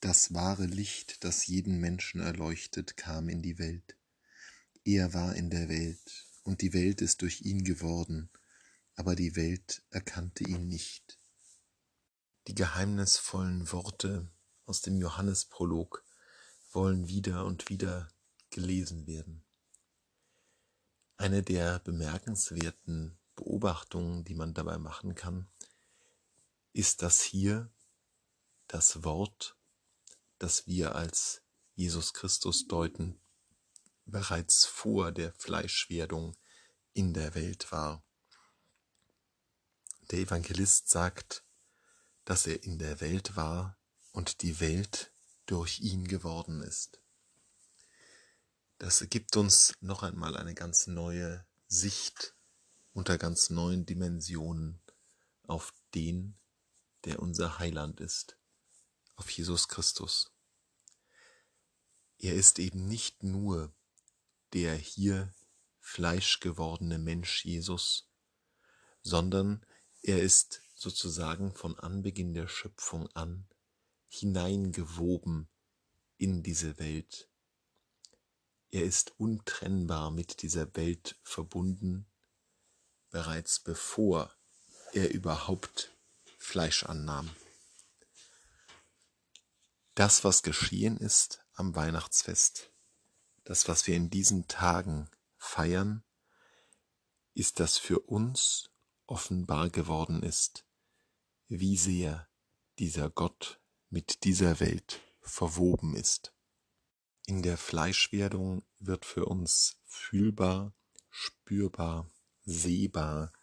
Das 0.00 0.32
wahre 0.32 0.64
Licht, 0.64 1.24
das 1.24 1.46
jeden 1.46 1.78
Menschen 1.78 2.22
erleuchtet, 2.22 2.96
kam 2.96 3.28
in 3.28 3.42
die 3.42 3.58
Welt. 3.58 3.98
Er 4.82 5.12
war 5.12 5.36
in 5.36 5.50
der 5.50 5.68
Welt, 5.68 6.26
und 6.42 6.62
die 6.62 6.72
Welt 6.72 7.02
ist 7.02 7.20
durch 7.20 7.42
ihn 7.42 7.64
geworden, 7.64 8.30
aber 8.96 9.14
die 9.14 9.36
Welt 9.36 9.82
erkannte 9.90 10.44
ihn 10.44 10.68
nicht. 10.68 11.18
Die 12.46 12.54
geheimnisvollen 12.54 13.70
Worte 13.72 14.26
aus 14.64 14.80
dem 14.80 14.96
Johannesprolog 14.96 16.02
wollen 16.72 17.08
wieder 17.08 17.44
und 17.44 17.68
wieder 17.68 18.08
gelesen 18.48 19.06
werden. 19.06 19.44
Eine 21.18 21.42
der 21.42 21.78
bemerkenswerten 21.80 23.18
Beobachtungen, 23.36 24.24
die 24.24 24.34
man 24.34 24.54
dabei 24.54 24.78
machen 24.78 25.14
kann, 25.14 25.46
ist, 26.72 27.02
dass 27.02 27.20
hier 27.20 27.70
das 28.66 29.04
Wort 29.04 29.59
das 30.40 30.66
wir 30.66 30.96
als 30.96 31.42
Jesus 31.74 32.14
Christus 32.14 32.66
deuten, 32.66 33.20
bereits 34.06 34.64
vor 34.64 35.12
der 35.12 35.32
Fleischwerdung 35.34 36.34
in 36.94 37.12
der 37.12 37.34
Welt 37.34 37.70
war. 37.70 38.02
Der 40.10 40.20
Evangelist 40.20 40.88
sagt, 40.88 41.44
dass 42.24 42.46
er 42.46 42.64
in 42.64 42.78
der 42.78 43.00
Welt 43.00 43.36
war 43.36 43.78
und 44.12 44.40
die 44.40 44.60
Welt 44.60 45.12
durch 45.46 45.80
ihn 45.80 46.08
geworden 46.08 46.62
ist. 46.62 47.02
Das 48.78 49.06
gibt 49.10 49.36
uns 49.36 49.74
noch 49.80 50.02
einmal 50.02 50.38
eine 50.38 50.54
ganz 50.54 50.86
neue 50.86 51.46
Sicht 51.68 52.34
unter 52.94 53.18
ganz 53.18 53.50
neuen 53.50 53.84
Dimensionen 53.84 54.80
auf 55.42 55.74
den, 55.94 56.38
der 57.04 57.20
unser 57.20 57.58
Heiland 57.58 58.00
ist 58.00 58.39
auf 59.20 59.30
Jesus 59.30 59.68
Christus. 59.68 60.32
Er 62.16 62.34
ist 62.34 62.58
eben 62.58 62.86
nicht 62.88 63.22
nur 63.22 63.70
der 64.54 64.74
hier 64.74 65.34
fleischgewordene 65.78 66.98
Mensch 66.98 67.44
Jesus, 67.44 68.08
sondern 69.02 69.64
er 70.02 70.22
ist 70.22 70.62
sozusagen 70.74 71.54
von 71.54 71.78
Anbeginn 71.78 72.32
der 72.32 72.48
Schöpfung 72.48 73.08
an 73.14 73.46
hineingewoben 74.08 75.50
in 76.16 76.42
diese 76.42 76.78
Welt. 76.78 77.28
Er 78.70 78.84
ist 78.84 79.12
untrennbar 79.20 80.10
mit 80.10 80.40
dieser 80.40 80.74
Welt 80.76 81.18
verbunden, 81.22 82.06
bereits 83.10 83.60
bevor 83.60 84.34
er 84.94 85.12
überhaupt 85.12 85.94
Fleisch 86.38 86.84
annahm. 86.84 87.28
Das, 90.00 90.24
was 90.24 90.42
geschehen 90.42 90.96
ist 90.96 91.44
am 91.52 91.76
Weihnachtsfest, 91.76 92.72
das, 93.44 93.68
was 93.68 93.86
wir 93.86 93.96
in 93.96 94.08
diesen 94.08 94.48
Tagen 94.48 95.10
feiern, 95.36 96.02
ist, 97.34 97.60
dass 97.60 97.76
für 97.76 98.00
uns 98.00 98.70
offenbar 99.04 99.68
geworden 99.68 100.22
ist, 100.22 100.64
wie 101.48 101.76
sehr 101.76 102.30
dieser 102.78 103.10
Gott 103.10 103.60
mit 103.90 104.24
dieser 104.24 104.58
Welt 104.58 105.02
verwoben 105.20 105.94
ist. 105.94 106.32
In 107.26 107.42
der 107.42 107.58
Fleischwerdung 107.58 108.64
wird 108.78 109.04
für 109.04 109.26
uns 109.26 109.82
fühlbar, 109.84 110.74
spürbar, 111.10 112.10
sehbar, 112.46 113.34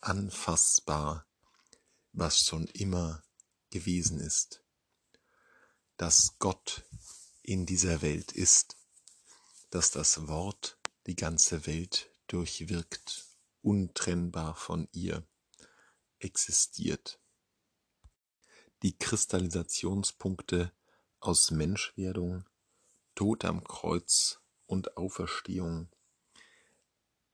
anfassbar, 0.00 1.28
was 2.10 2.40
schon 2.40 2.66
immer 2.66 3.22
gewesen 3.70 4.18
ist 4.18 4.63
dass 5.96 6.38
Gott 6.38 6.84
in 7.42 7.66
dieser 7.66 8.02
Welt 8.02 8.32
ist, 8.32 8.76
dass 9.70 9.90
das 9.90 10.28
Wort 10.28 10.78
die 11.06 11.16
ganze 11.16 11.66
Welt 11.66 12.10
durchwirkt, 12.26 13.26
untrennbar 13.62 14.54
von 14.54 14.88
ihr 14.92 15.26
existiert. 16.18 17.20
Die 18.82 18.96
Kristallisationspunkte 18.98 20.72
aus 21.20 21.50
Menschwerdung, 21.50 22.48
Tod 23.14 23.44
am 23.44 23.64
Kreuz 23.64 24.40
und 24.66 24.96
Auferstehung 24.96 25.88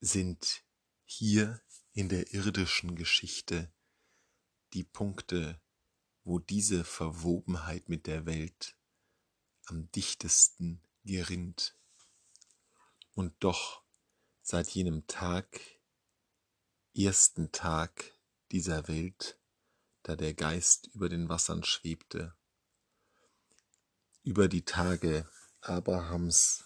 sind 0.00 0.62
hier 1.04 1.60
in 1.92 2.08
der 2.08 2.32
irdischen 2.32 2.94
Geschichte 2.94 3.72
die 4.72 4.84
Punkte 4.84 5.60
wo 6.30 6.38
diese 6.38 6.84
Verwobenheit 6.84 7.88
mit 7.88 8.06
der 8.06 8.24
Welt 8.24 8.76
am 9.66 9.90
dichtesten 9.90 10.80
gerinnt. 11.02 11.76
Und 13.16 13.34
doch 13.40 13.82
seit 14.40 14.68
jenem 14.68 15.08
Tag, 15.08 15.60
ersten 16.94 17.50
Tag 17.50 18.16
dieser 18.52 18.86
Welt, 18.86 19.40
da 20.04 20.14
der 20.14 20.32
Geist 20.32 20.86
über 20.94 21.08
den 21.08 21.28
Wassern 21.28 21.64
schwebte, 21.64 22.36
über 24.22 24.46
die 24.46 24.64
Tage 24.64 25.28
Abrahams, 25.62 26.62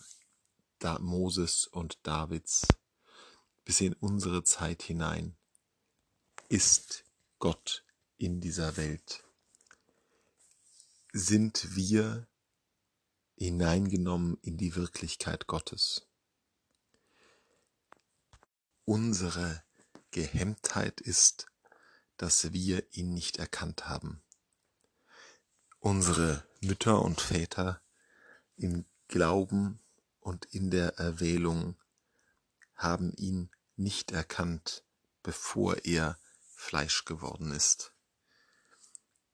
da 0.79 0.99
Moses 0.99 1.67
und 1.69 2.07
Davids, 2.07 2.67
bis 3.65 3.81
in 3.81 3.95
unsere 3.95 4.45
Zeit 4.45 4.83
hinein, 4.83 5.39
ist 6.51 7.07
Gott 7.39 7.87
in 8.19 8.43
dieser 8.43 8.77
Welt 8.77 9.25
sind 11.17 11.77
wir 11.77 12.27
hineingenommen 13.37 14.37
in 14.43 14.57
die 14.57 14.75
Wirklichkeit 14.75 15.47
Gottes. 15.47 16.09
Unsere 18.85 19.63
Gehemmtheit 20.11 21.01
ist, 21.01 21.47
dass 22.17 22.53
wir 22.53 22.85
ihn 22.91 23.15
nicht 23.15 23.37
erkannt 23.37 23.87
haben. 23.87 24.25
Unsere 25.79 26.49
Mütter 26.61 27.01
und 27.01 27.21
Väter 27.21 27.81
im 28.57 28.85
Glauben 29.07 29.79
und 30.19 30.47
in 30.47 30.73
der 30.73 30.99
Erwählung 30.99 31.77
haben 32.75 33.13
ihn 33.13 33.53
nicht 33.77 34.11
erkannt, 34.11 34.85
bevor 35.23 35.77
er 35.85 36.19
Fleisch 36.57 37.05
geworden 37.05 37.53
ist. 37.53 37.95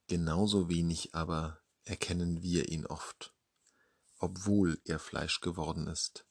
Genauso 0.09 0.69
wenig 0.69 1.15
aber 1.15 1.60
erkennen 1.91 2.41
wir 2.41 2.69
ihn 2.69 2.87
oft, 2.87 3.35
obwohl 4.21 4.81
er 4.85 5.01
Fleisch 5.01 5.41
geworden 5.41 5.89
ist, 5.89 6.25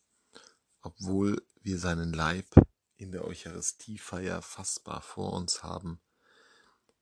obwohl 0.80 1.46
wir 1.60 1.78
seinen 1.78 2.14
Leib 2.14 2.48
in 2.96 3.12
der 3.12 3.26
Eucharistiefeier 3.26 4.42
fassbar 4.42 5.02
vor 5.02 5.34
uns 5.34 5.62
haben, 5.62 6.00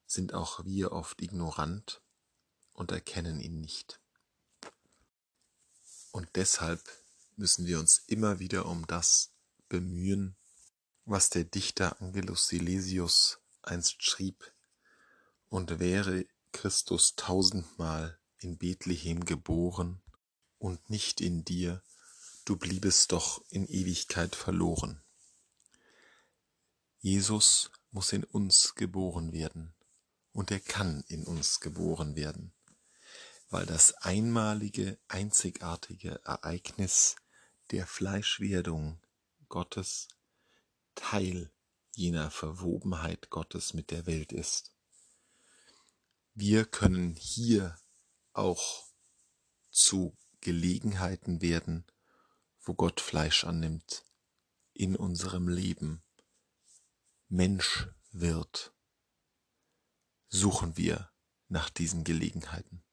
sind 0.07 0.33
auch 0.33 0.65
wir 0.65 0.91
oft 0.91 1.21
ignorant 1.21 2.01
und 2.73 2.91
erkennen 2.91 3.39
ihn 3.39 3.61
nicht. 3.61 4.01
Und 6.11 6.27
deshalb 6.33 6.81
müssen 7.35 7.67
wir 7.67 7.77
uns 7.77 7.99
immer 8.07 8.39
wieder 8.39 8.65
um 8.65 8.87
das 8.87 9.35
bemühen, 9.69 10.35
was 11.05 11.29
der 11.29 11.43
Dichter 11.43 12.01
Angelus 12.01 12.47
Silesius 12.47 13.39
einst 13.61 14.03
schrieb, 14.03 14.51
und 15.47 15.79
wäre 15.79 16.25
Christus 16.53 17.15
tausendmal 17.15 18.19
in 18.39 18.57
Bethlehem 18.57 19.25
geboren 19.25 20.01
und 20.57 20.89
nicht 20.89 21.21
in 21.21 21.43
dir, 21.43 21.81
du 22.45 22.55
bliebest 22.55 23.11
doch 23.11 23.43
in 23.49 23.67
Ewigkeit 23.67 24.35
verloren. 24.35 25.01
Jesus 26.99 27.71
muss 27.91 28.13
in 28.13 28.23
uns 28.23 28.75
geboren 28.75 29.31
werden 29.33 29.73
und 30.33 30.51
er 30.51 30.59
kann 30.59 31.03
in 31.07 31.23
uns 31.23 31.59
geboren 31.59 32.15
werden, 32.15 32.53
weil 33.49 33.65
das 33.65 33.93
einmalige, 33.95 34.99
einzigartige 35.07 36.19
Ereignis 36.25 37.15
der 37.71 37.87
Fleischwerdung 37.87 38.99
Gottes 39.49 40.07
Teil 40.95 41.51
jener 41.93 42.29
Verwobenheit 42.29 43.29
Gottes 43.29 43.73
mit 43.73 43.91
der 43.91 44.05
Welt 44.05 44.31
ist. 44.31 44.71
Wir 46.33 46.65
können 46.65 47.15
hier 47.15 47.77
auch 48.37 48.87
zu 49.71 50.17
Gelegenheiten 50.41 51.41
werden, 51.41 51.85
wo 52.61 52.73
Gott 52.73 53.01
Fleisch 53.01 53.43
annimmt, 53.43 54.03
in 54.73 54.95
unserem 54.95 55.47
Leben 55.47 56.03
Mensch 57.29 57.89
wird, 58.11 58.73
suchen 60.29 60.77
wir 60.77 61.11
nach 61.47 61.69
diesen 61.69 62.03
Gelegenheiten. 62.03 62.83